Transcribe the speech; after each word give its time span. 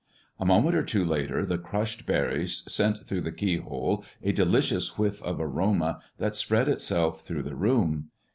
A 0.39 0.45
moment 0.47 0.73
or 0.75 0.81
two 0.81 1.05
later 1.05 1.45
the 1.45 1.59
crushed 1.59 2.07
berries 2.07 2.63
sent 2.67 3.05
through 3.05 3.21
the 3.21 3.31
keyhole 3.31 4.03
a 4.23 4.31
delicious 4.31 4.97
whiff 4.97 5.21
of 5.21 5.39
aroma 5.39 6.01
that 6.17 6.33
spread 6.35 6.67
itself 6.67 7.21
through 7.23 7.43
the 7.43 7.55
room. 7.55 8.09